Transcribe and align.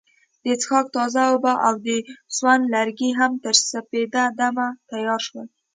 د 0.43 0.45
څښاک 0.61 0.87
تازه 0.95 1.21
اوبه 1.31 1.53
او 1.67 1.73
د 1.87 1.89
سون 2.37 2.59
لرګي 2.73 3.09
هم 3.19 3.31
تر 3.43 3.55
سپیده 3.71 4.23
دمه 4.39 4.67
تیار 4.91 5.19
شول. 5.27 5.47